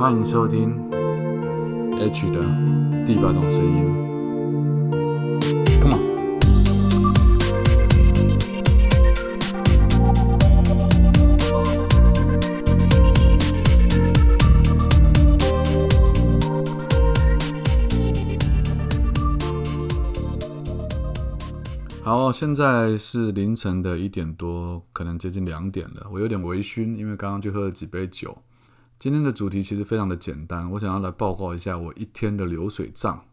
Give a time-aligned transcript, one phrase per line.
[0.00, 0.88] 欢迎收听
[1.98, 2.40] H 的
[3.06, 3.84] 第八种声音。
[5.78, 6.00] Come on。
[22.02, 26.06] 好，现在是凌晨的一点多，可能接近两点了。
[26.10, 28.38] 我有点微醺，因为刚刚去喝了几杯酒。
[29.00, 33.24] 今天的主题其实非常的简单，我想要来报告一下我一天的流水账。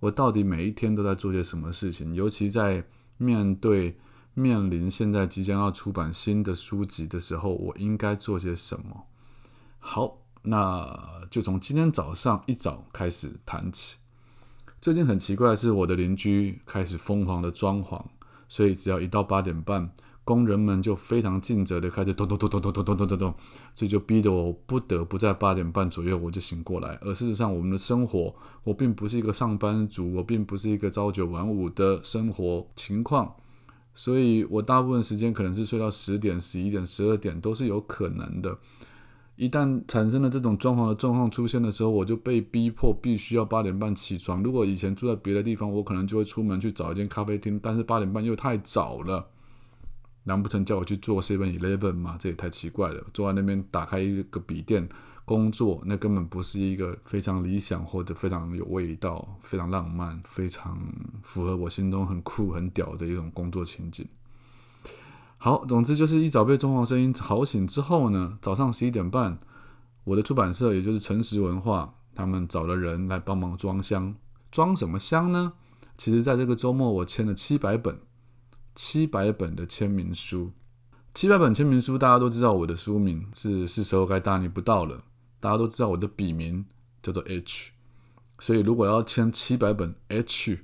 [0.00, 2.12] 我到底每一天都在做些什么事情？
[2.12, 2.84] 尤其在
[3.16, 3.96] 面对
[4.34, 9.06] 面临现在即将要出版新的书籍的时候，我应该做些什么？
[9.78, 13.96] 好，那就从今天早上一早开始谈起。
[14.78, 18.04] 最近很奇怪的是，我的邻居开始疯狂的装潢，
[18.46, 19.90] 所以只要一到八点半，
[20.28, 23.34] 工人们就非常尽责的开始咚咚咚咚咚咚咚咚咚咚，
[23.74, 26.98] 这就逼得我不得不在八点半左右我就醒过来。
[27.00, 33.34] 而事实上，我们的生活，我并不是一个上班族，我并不是一个朝九晚五的生活情况，
[33.94, 38.58] 所以我大部分时间可能是睡到十点、十一点、十二点都是有可能的。
[39.36, 44.42] 一旦产生了这种装潢的状况出现的时候，我就被逼迫必须要八点半起床。
[44.42, 49.26] 如果以前住在别的地方，我可能就会出门去找一间咖啡厅，但是八点半又太早了，
[50.28, 52.16] 难不成叫我去做 Seven Eleven 吗？
[52.20, 53.02] 这也太奇怪了。
[53.14, 54.86] 坐在那边打开一个笔电
[55.24, 60.78] 工作，那根本不是一个非常理想或者非常有味道、非常浪漫、非常
[61.22, 64.06] 符合我心中很酷很屌的一种工作情景。
[65.38, 69.38] 好，总之就是一早被中华声音吵醒之后呢，早上十一点半，
[70.04, 74.14] 我的出版社也就是诚实文化，他们找了人来帮忙装箱。
[74.50, 75.54] 装什么箱呢？
[75.96, 77.98] 其实在这个周末，我签了七百本，
[78.78, 80.52] 七百本的签名书。
[81.12, 85.02] 七百本签名书，大家都知道我的书名是是时候该大逆不道了。
[85.40, 86.64] 大家都知道我的笔名
[87.02, 87.72] 叫做 H，
[88.38, 90.60] 所以如果要签七百本 H。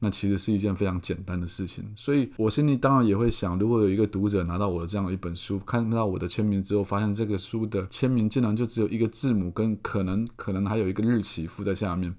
[0.00, 12.14] 那其实是一件非常简单的事情，所以我心里当然也会想，如果有一个读者拿到我的这样一本书，看到我的签名之后，发现这个书的签名竟然就只有一个字母，跟可能可能还有一个日期附在下面，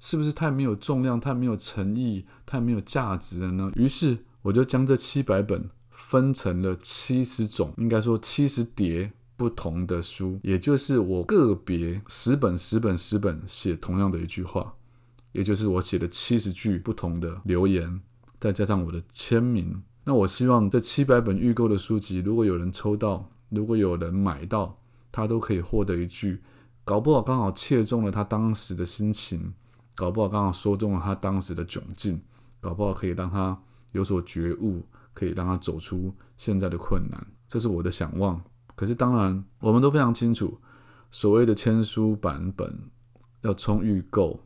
[0.00, 3.70] 是不是太没有重量、太没有诚意、太没有价值了呢？
[3.76, 14.74] 于是我就将这七百本分成了七十种，应该说七十叠不同的书，也就是我个别十本、十本、十本写同样的一句话。
[15.32, 18.00] 也就是我写的七十句不同的留言，
[18.40, 19.80] 再加上我的签名。
[20.02, 24.80] 那我希望这七百本预购的书籍，如果有人抽到，如果有人买到，
[25.12, 26.42] 他都可以获得一句，
[26.84, 29.52] 搞不好刚好切中了他当时的心情，
[29.94, 32.20] 搞不好刚好说中了他当时的窘境，
[32.60, 33.56] 搞不好可以让他
[33.92, 37.26] 有所觉悟，可以让他走出现在的困难。
[37.48, 38.42] 这是我的想望。
[38.74, 40.58] 可是当然，我们都非常清楚，
[41.10, 42.78] 所谓的签书版本
[43.42, 44.44] 要冲预购。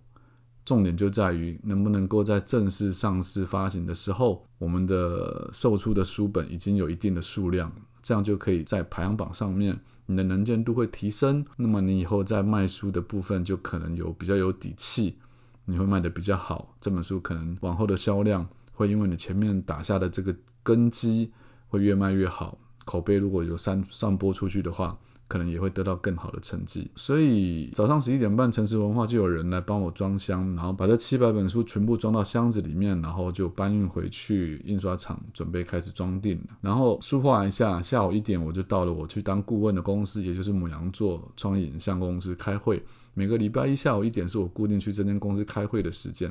[0.65, 7.71] 重点就在于能不能够在正式上市发行的时候，我们的售出的书本已经有一定的数量，
[8.03, 11.45] 这样就可以在排行榜上面，你的能见度会提升。
[11.59, 15.19] 那么你以后在卖书的部分就可能有比较有底气，
[15.67, 16.75] 你会卖的比较好。
[16.81, 21.33] 这本书可能往后的销量会因为你前面打下的这个根基
[21.69, 24.99] 会越卖越好，口碑如果有上上播出去的话。
[25.27, 36.39] 可能也会得到更好的成绩，所以早上十一点半，城市文化就有人来帮我装箱，然后把这七百本书全部装到箱子里面，然后就搬运回去印刷厂，准备开始装订。
[36.61, 42.85] 然后书画一下，下午一点我就到了我去当顾问的公司，也就是母羊座创意影像公司开会。
[43.15, 46.31] 每个礼拜一下午一点是我固定去这间公司开会的时间，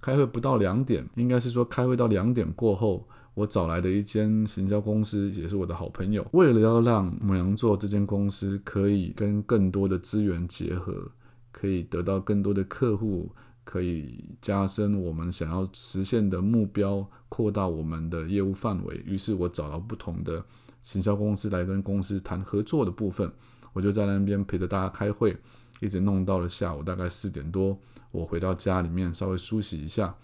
[0.00, 3.08] 开会不到两点，应该是说开会到两点过后。
[3.34, 6.26] 我找来的一间行销公司，也是我的好朋友。
[6.32, 11.12] 为了要让母羊座这间公司可以跟更多的资源结合，
[11.52, 13.30] 可以得到更多的客户，
[13.62, 19.00] 可以加深我们想要实现的目标，扩大我们的业务范围。
[19.06, 20.44] 于是我找了不同的
[20.82, 23.30] 行销公司来跟公司谈合作的部分。
[23.72, 25.36] 我就在那边陪着大家开会，
[25.78, 27.78] 一直弄到了下午大概四点多。
[28.10, 30.14] 我回到家里面稍微梳洗一下。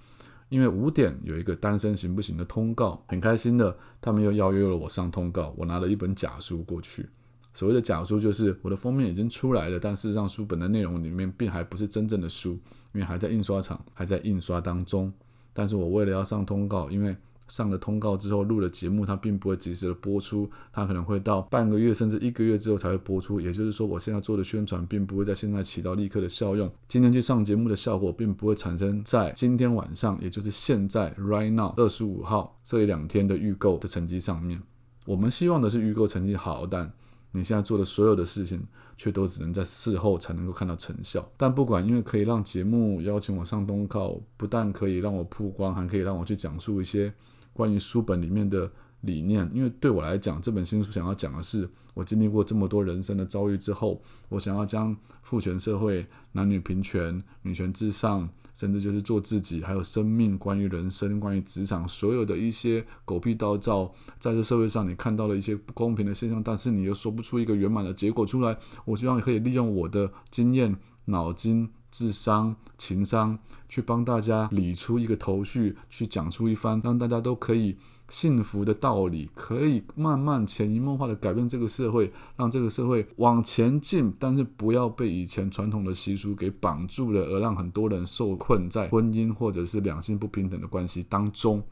[0.50, 5.52] 因为五点有一个单身行不行的通告，很开心的，他们又邀约了我上通告。
[5.56, 7.08] 我拿了一本假书过去，
[7.54, 12.52] 所谓的假书就是我的封面已经出来了，但是让书本的内容里面并还不是真正的书，
[12.92, 15.12] 因为还在印刷厂还在印刷当中。
[15.52, 17.16] 但是我为了要上通告，因为
[17.48, 23.40] 上了通告之后录了节目，它并不会及时的播出，它可能会到半个月甚至一个月之后才会播出。
[23.40, 26.70] 也就是说，我现在做的宣传并不会在现在起到立刻的效用。
[26.88, 34.62] 今天去上节目的效果并不会产生在今天晚上，也就是现在 right now 二十五号这一两天的预购的成绩上面。
[35.04, 36.90] 我们希望的是预购成绩好，但
[37.32, 38.64] 你现在做的所有的事情，
[38.96, 41.28] 却都只能在事后才能够看到成效。
[41.36, 47.12] 但不管，因为可以让节目邀请我上东靠，不但可以让我曝光，还可以让我去讲述一些
[47.54, 48.70] 关于书本里面的
[49.00, 49.50] 理念。
[49.54, 58.28] 因为对我来讲，这本新书想要讲的是，我经历过这么多人生的遭遇之后，我想要将父权社会、男女平权、女权至上。
[58.54, 68.56] 甚至就是做自己，还有生命，关于人生，关于职场，所有的一些狗屁叨灶，在这社会上你看到了一些不公平的现象，但是你又说不出一个圆满的结果出来。
[68.84, 73.38] 我希望可以利用我的经验、脑筋、智商、情商，
[73.68, 77.76] 去帮大家理出一个头绪，去讲出一番，让大家都可以。
[78.10, 91.62] 幸福的道理可以慢慢潜移默化的改变这个社会，让这个社会往前进，但是不要被以前传统的习俗给绑住了，而让很多人受困在婚姻或者是两性不平等的关系当中。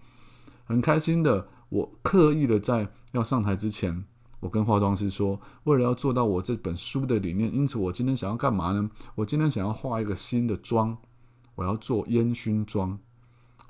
[0.65, 4.03] 很开心的，我刻意的在要上台之前，
[4.43, 8.91] 我跟化妆师说，为了要做到我这本书的理念，因此我今天想要干嘛呢？
[9.15, 10.99] 我今天想要画一个新的妆，
[11.55, 12.99] 我要做烟熏妆。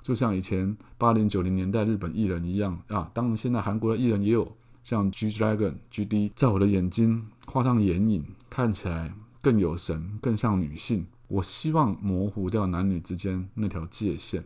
[0.00, 4.50] 就像以前八零九零年代日本艺人一样啊，当然现在韩国的艺人也有
[4.82, 11.06] 像 G Dragon、G D，在我的眼睛画上眼影，看起来更有神，更像女性。
[11.28, 14.42] 我希望模糊掉男女之间那条界限，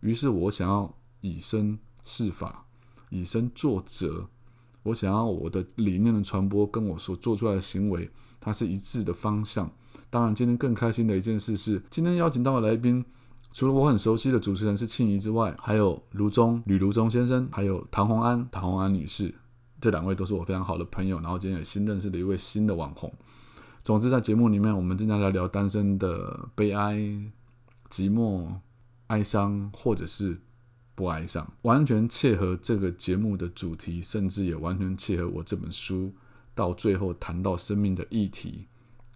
[0.00, 2.66] 于是我想要以身试法，
[3.08, 4.28] 以身作则。
[4.84, 8.08] 我想要我的理念的传播跟我所做出来的行为，
[8.40, 9.68] 它是一致的方向。
[10.08, 13.04] 当然，今天更开心的一件事是，今天邀请到的来宾。
[13.52, 19.32] 除了我很熟悉的主持人是庆怡之外，还有卢中吕卢中先生，还有唐红安唐红安女士，
[19.80, 21.20] 这两位都是我非常好的朋友。
[21.20, 23.12] 然后今天也新认识了一位新的网红。
[23.84, 26.94] 总之，在节目里面，我们正在来聊单身的悲哀、
[27.88, 28.48] 寂寞、
[29.06, 30.36] 哀伤，或者是
[30.94, 36.12] 不哀伤，完全切合这个节目的主题，甚至也完全切合我这本书
[36.54, 38.66] 到最后谈到生命的议题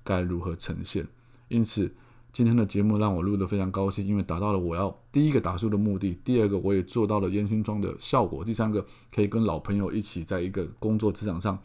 [0.02, 1.06] 该如何呈现。
[1.48, 1.92] 因此。
[2.30, 11.58] 今天的节目让我录得非常高兴，因为达到了我要第一个打书的目的，第二个我也做到了烟熏妆的效果，第三个可以跟老朋友一起在一个工作职场上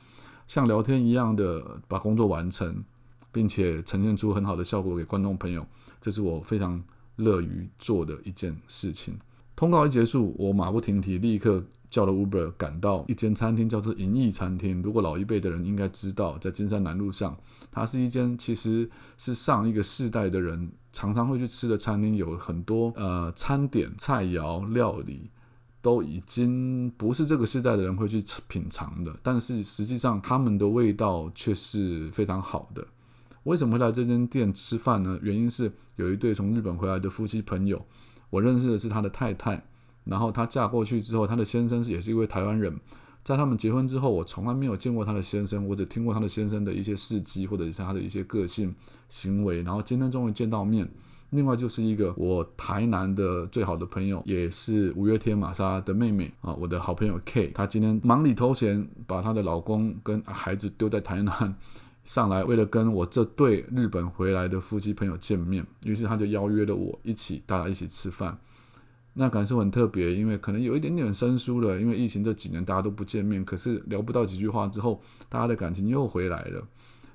[0.48, 2.81] 像聊天一样的把工作完成，
[3.31, 5.68] 并且呈现出很好的效果给观众朋友，
[6.00, 6.81] 这是我非常
[7.18, 9.19] 乐于做的一件事情。
[9.63, 11.63] 通告一结束，我马不停蹄，立刻。
[11.89, 14.81] 叫了 Uber 赶到一间餐厅，叫做银翼餐厅。
[14.81, 17.38] 如果老一辈的人应该知道，在金山南路上，
[17.71, 25.30] 它是一间其实是上一个世代的人常常会去吃的餐厅，有很多呃餐点、菜肴、料理
[25.83, 32.83] 都已经不是这个世代的人会去品尝的，但是实际上他们的味道却是非常好的。
[33.44, 35.19] 为什么会来这间店吃饭呢？
[35.21, 37.86] 原因是有一对从日本回来的夫妻朋友，
[38.33, 39.63] 我认识的是他的太太。
[40.06, 42.77] 然后她嫁过去之后，她的先生是也是一位台湾人。
[43.24, 48.75] 在他们结婚之后，我从来没有见过她的先生，我只听过她的先生的一些事迹或者是他的一些个性
[49.07, 49.62] 行为。
[49.62, 50.85] 然后今天终于见到面。
[51.30, 57.47] 另外就是一个我台南的最好的朋友，也是五月天玛莎的妹妹啊，我的好朋友 K。
[57.56, 61.56] 她今天忙里偷闲，把她的老公跟孩子丢在台南
[62.03, 68.38] 上来，为了跟我这对日本回来的夫妻朋友见面，于是他就邀约了我一起，大家一起吃饭。
[69.13, 76.67] 那感受很特别，因为可能有一点点生疏了，因为疫情这几年大家都不见面，可是聊不到几句话之后，大家的感情又回来了。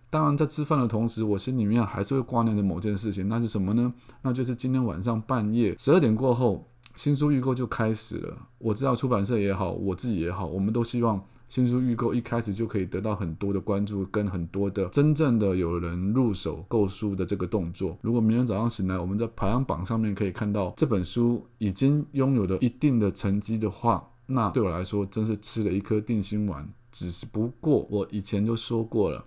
[0.08, 3.92] 当然，在吃饭的同时，我心里面还是会挂念着某件事情，那是什么呢？
[4.22, 6.66] 那就是今天晚上半夜十二点过后，
[6.98, 8.36] 新书预购就开始了。
[8.58, 11.24] 我知道出版社也好，我自己也好，我们都希望。
[11.48, 17.96] 新书预购一开始就可以得到很多的关注，跟很多的真正的有人入手购书的这个动作。
[18.02, 26.68] 如果明天早上醒来，我们在排行榜上面可以看到这本书已经拥有了一定的成绩的话，那对我来说真是吃了一颗定心丸。
[26.90, 29.24] 只是不过我以前就说过了，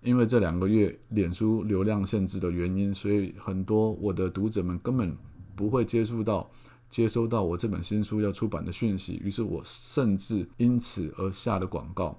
[0.00, 5.12] 因为这两个月脸书流量限制的原因，所以很多我的读者们根本
[5.56, 6.48] 不会接触到。
[6.90, 12.18] 接收到我这本新书要出版的讯息，于是我甚至因此而下了广告。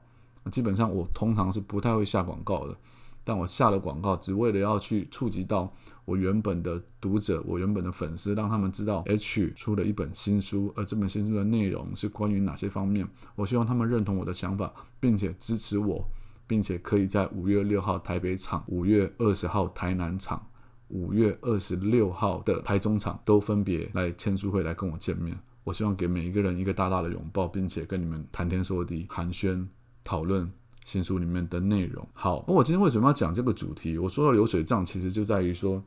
[0.50, 2.76] 基本上我通常是不太会下广告的，
[3.24, 5.72] 但我下了广告，只为了要去触及到
[6.06, 13.08] 我原本的读者、我原本的粉丝，让他们知道 H 出了一本新书，而这本新书的内容是关于哪些方面。
[13.36, 16.04] 我希望他们认同我的想法，并且支持我，
[16.48, 20.48] 并且可以在五月六号台北场、五月二十号台南场。
[20.92, 25.38] 五月二十六号的台中场都分别来签书会来跟我见面。
[25.64, 29.66] 我希望给每一个人一个大大的拥抱，并且跟你们谈天说地、寒暄
[30.04, 30.52] 讨论
[30.84, 32.08] 新书里面的内容。
[32.14, 33.98] 好，那我今天为什么要讲这个主题？
[33.98, 35.84] 我说的流水账，其实就在于说，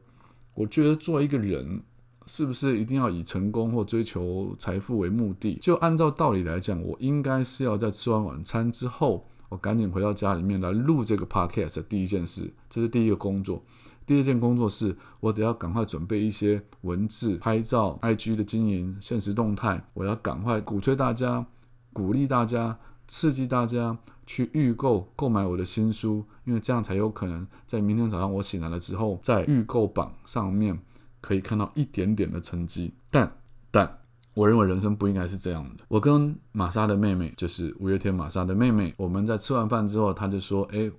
[0.54, 1.82] 我觉得做一个人
[2.26, 5.58] 是不是一定要以成功或追求财富为目的？
[5.61, 9.28] 就按照道理来讲，我应该是要在吃完晚餐之后。
[9.50, 13.62] 我赶紧回到家里面来录这个 podcast 的第一件事，这是第一个工作。
[14.06, 21.46] 第二件工作是我得要赶快准备一些文字、拍照、IG 的经营、现实动态，我要赶快鼓吹大家、
[21.92, 23.96] 鼓励大家、刺激大家
[24.26, 30.78] 去预购、购买我的新书，因为这样才有可能在明天早上我醒来了之后，在预购榜上面
[31.20, 32.92] 可以看到一点点的成绩。
[33.11, 33.30] 但
[33.70, 33.99] 但
[34.34, 35.84] 我认为人生不应该是这样的。
[35.88, 40.92] 我跟玛莎的妹妹，就是五月天玛莎的妹妹，我们在吃完饭之后，她就说：“诶，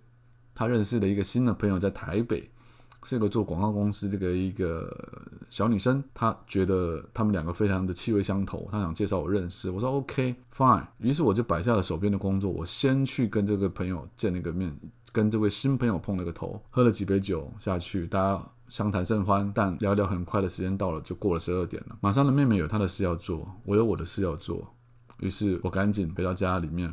[0.55, 2.49] 她认识了一个新的朋友在台北。”
[3.05, 4.91] 是个做广告公司这个一个
[5.49, 9.69] 小女生，她觉得他们两个非常的气味相投，她想介绍我认识。
[9.69, 14.75] 我说 OK fine，于是我就摆下了手边的工作，我先去跟这个朋友见了个面，
[15.11, 19.51] 跟这位新朋友碰了个头，喝了几杯酒下去，大家相谈甚欢。
[19.53, 21.95] 但聊聊很快的时间到了，就过了十二点了。
[22.01, 24.67] 马上的妹妹有她的事要做，我有我的事要做，
[25.19, 26.91] 于是我赶紧回到家里面，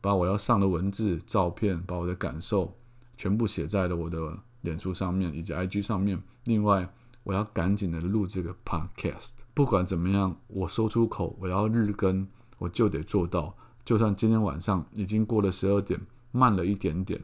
[0.00, 2.74] 把我要上的文字、照片，把我的感受
[3.18, 4.38] 全部写在了我的。
[4.66, 6.92] 脸书上面以及 IG 上面，另外
[7.22, 9.30] 我要赶紧的录这个 Podcast。
[9.54, 12.26] 不管怎么样，我说出口，我要日更，
[12.58, 13.56] 我就得做到。
[13.84, 15.98] 就算今天晚上已经过了十二点，
[16.32, 17.22] 慢了一点点，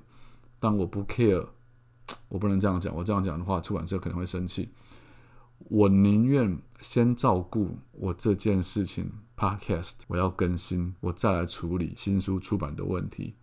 [0.58, 1.46] 但我不 care。
[2.28, 4.70] 我不能这样讲，我这样讲的话，出版社可能会生气。
[5.68, 13.34] 我宁愿先照顾我这件事情，Podcast 我要更新，我再来处理新书出版的问题。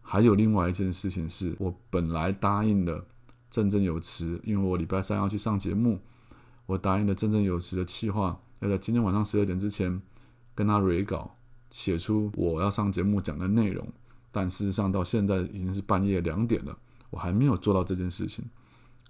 [0.00, 3.06] 还有另外一件事情是，我本来答应了。
[3.52, 6.00] 振振有词，因为我礼拜三要去上节目，
[6.64, 10.00] 我答应了振振有词的企划，要在今天晚上十二点之前
[10.54, 11.36] 跟他 re 稿，
[11.70, 13.86] 写出我要上节目讲的内容。
[14.30, 16.74] 但事实上到现在已经是半夜两点了，
[17.10, 18.42] 我还没有做到这件事情。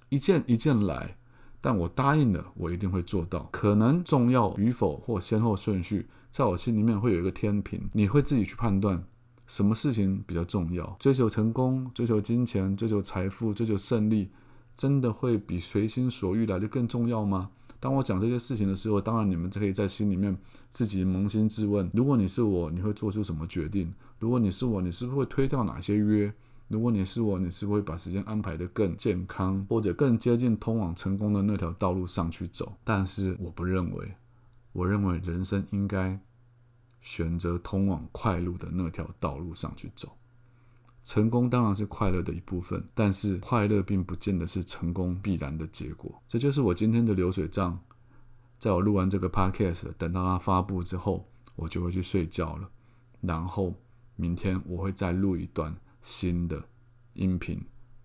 [0.09, 1.17] 一件一件来，
[1.61, 3.49] 但我答应了，我一定会做到。
[3.53, 9.05] 可能重要与否或先后顺序，在我心里面会有一个天平，你会自己去判断。
[9.47, 10.97] 什么事情比较重要？
[10.99, 14.31] 追求成功、追求金钱、追求财富、追求胜利，
[14.75, 17.51] 真的会比随心所欲来的更重要吗？
[17.79, 20.37] 当我讲这些事情的时候，当然你们可以在心里面
[20.71, 23.93] 自己扪心自问：如果你是我，你会做出什么决定？
[24.21, 26.33] 如果你是我，你是不是会推掉哪些约？
[26.69, 32.73] 如果你是我，你是不是会把时间安排得更健康，或者更接近通往成功的那条道路上去走？
[32.85, 34.15] 但是我不认为，
[34.73, 36.19] 我认为人生应该。
[37.03, 40.17] 选择通往快乐的那条道路上去走，
[41.03, 46.23] 成功当然是快乐的一部分，但是快乐并不见得是成功必然的结果。
[46.27, 47.79] 这就是我今天的流水账。
[48.59, 52.71] 在我录完这个 podcast，等到它发布之后，我就会去睡觉了。
[53.21, 53.75] 然后
[54.15, 56.65] 明天我会再录一段新的
[57.15, 57.61] 音频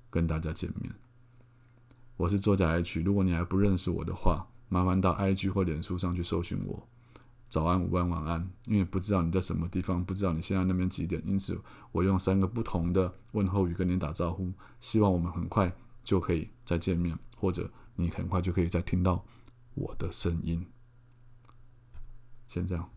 [0.09, 0.91] 跟大家见面。
[2.15, 6.87] 我是作家 H，如果你还不认识我的话，麻烦到 IG 或脸书上去搜寻我。
[7.49, 11.59] 早安、午安、晚安，因为不知道你在什么地方，不知道你现在那边几点，因此
[11.91, 14.51] 我用三个不同的问候语跟你打招呼。
[14.79, 15.73] 希望我们很快
[16.03, 19.23] 就可以再见面，或者你很快就可以再听到
[19.75, 20.65] 我的声音。
[22.47, 22.89] 先这样。